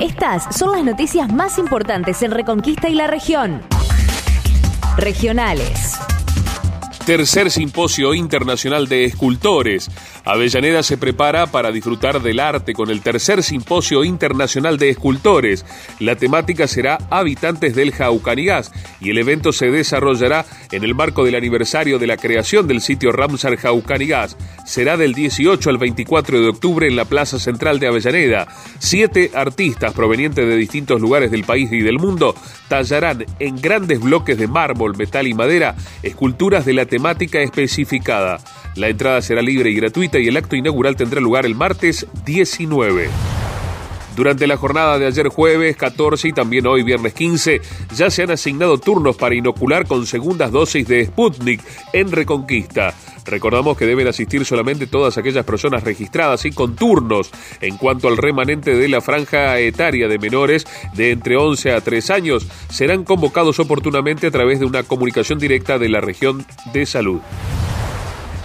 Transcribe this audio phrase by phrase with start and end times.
[0.00, 3.60] Estas son las noticias más importantes en Reconquista y la región.
[4.96, 5.98] Regionales.
[7.08, 9.90] Tercer Simposio Internacional de Escultores.
[10.26, 15.64] Avellaneda se prepara para disfrutar del arte con el Tercer Simposio Internacional de Escultores.
[16.00, 21.36] La temática será Habitantes del Jaucanigás y el evento se desarrollará en el marco del
[21.36, 24.36] aniversario de la creación del sitio Ramsar Jaucanigás.
[24.66, 28.48] Será del 18 al 24 de octubre en la Plaza Central de Avellaneda.
[28.80, 32.34] Siete artistas provenientes de distintos lugares del país y del mundo
[32.68, 36.97] tallarán en grandes bloques de mármol, metal y madera esculturas de la temática
[37.42, 38.38] especificada.
[38.76, 43.08] La entrada será libre y gratuita y el acto inaugural tendrá lugar el martes 19.
[44.18, 47.60] Durante la jornada de ayer jueves 14 y también hoy viernes 15,
[47.94, 52.92] ya se han asignado turnos para inocular con segundas dosis de Sputnik en Reconquista.
[53.24, 57.30] Recordamos que deben asistir solamente todas aquellas personas registradas y con turnos.
[57.60, 62.10] En cuanto al remanente de la franja etaria de menores de entre 11 a 3
[62.10, 67.20] años, serán convocados oportunamente a través de una comunicación directa de la región de salud.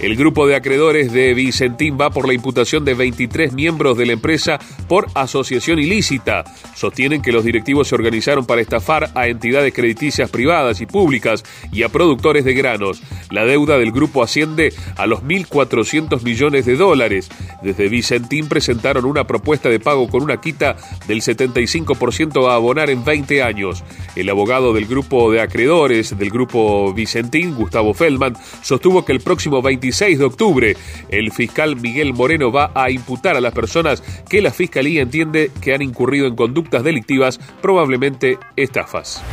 [0.03, 4.11] El grupo de acreedores de Vicentín va por la imputación de 23 miembros de la
[4.11, 4.59] empresa
[4.89, 6.43] por asociación ilícita.
[6.75, 11.83] Sostienen que los directivos se organizaron para estafar a entidades crediticias privadas y públicas y
[11.83, 13.01] a productores de granos.
[13.31, 17.29] La deuda del grupo asciende a los 1.400 millones de dólares.
[17.61, 20.75] Desde Vicentín presentaron una propuesta de pago con una quita
[21.07, 23.85] del 75% a abonar en 20 años.
[24.17, 29.61] El abogado del grupo de acreedores del grupo Vicentín, Gustavo Feldman, sostuvo que el próximo
[29.61, 30.77] 25 6 de octubre.
[31.09, 35.73] El fiscal Miguel Moreno va a imputar a las personas que la Fiscalía entiende que
[35.73, 39.23] han incurrido en conductas delictivas, probablemente estafas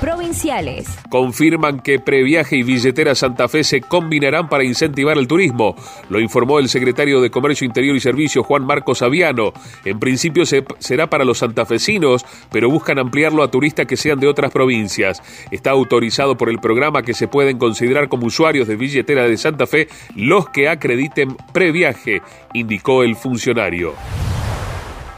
[0.00, 0.98] provinciales.
[1.10, 5.76] Confirman que Previaje y Billetera Santa Fe se combinarán para incentivar el turismo.
[6.08, 9.52] Lo informó el secretario de Comercio Interior y Servicios, Juan Marcos Aviano.
[9.84, 14.50] En principio será para los santafesinos, pero buscan ampliarlo a turistas que sean de otras
[14.50, 15.22] provincias.
[15.50, 19.66] Está autorizado por el programa que se pueden considerar como usuarios de Billetera de Santa
[19.66, 22.22] Fe los que acrediten previaje,
[22.54, 23.94] indicó el funcionario.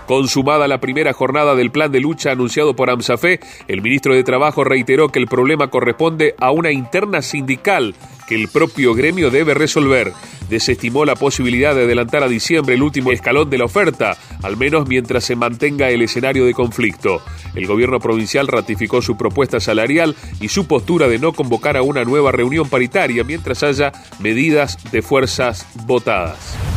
[0.07, 4.65] Consumada la primera jornada del plan de lucha anunciado por AMSAFE, el ministro de Trabajo
[4.65, 7.95] reiteró que el problema corresponde a una interna sindical
[8.27, 10.13] que el propio gremio debe resolver.
[10.49, 14.89] Desestimó la posibilidad de adelantar a diciembre el último escalón de la oferta, al menos
[14.89, 17.23] mientras se mantenga el escenario de conflicto.
[17.55, 22.05] El gobierno provincial ratificó su propuesta salarial y su postura de no convocar a una
[22.05, 26.72] nueva reunión paritaria mientras haya medidas de fuerzas votadas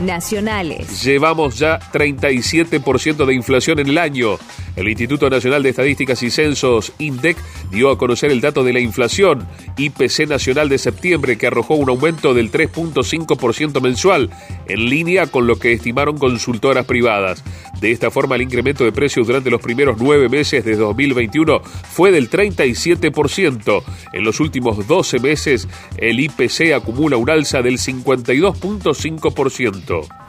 [0.00, 1.02] nacionales.
[1.02, 4.38] Llevamos ya 37% de inflación en el año.
[4.76, 7.38] El Instituto Nacional de Estadísticas y Censos, INDEC,
[7.70, 9.46] dio a conocer el dato de la inflación,
[9.76, 14.30] IPC nacional de septiembre, que arrojó un aumento del 3.5% mensual,
[14.66, 17.44] en línea con lo que estimaron consultoras privadas.
[17.80, 22.10] De esta forma, el incremento de precios durante los primeros nueve meses de 2021 fue
[22.10, 23.82] del 37%.
[24.12, 25.68] En los últimos 12 meses,
[25.98, 30.23] el IPC acumula un alza del 52.5%.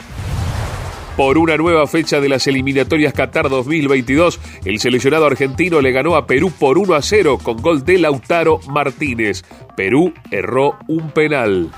[1.17, 6.27] Por una nueva fecha de las eliminatorias Qatar 2022, el seleccionado argentino le ganó a
[6.27, 9.43] Perú por 1 a 0 con gol de Lautaro Martínez.
[9.77, 11.71] Perú erró un penal.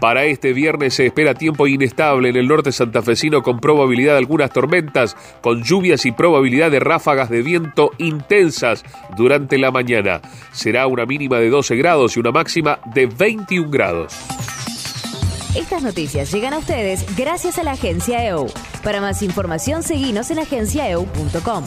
[0.00, 4.50] Para este viernes se espera tiempo inestable en el norte santafesino con probabilidad de algunas
[4.50, 8.82] tormentas, con lluvias y probabilidad de ráfagas de viento intensas
[9.14, 10.22] durante la mañana.
[10.52, 14.16] Será una mínima de 12 grados y una máxima de 21 grados.
[15.54, 18.46] Estas noticias llegan a ustedes gracias a la agencia EU.
[18.84, 21.64] Para más información, seguimos en agenciaeu.com.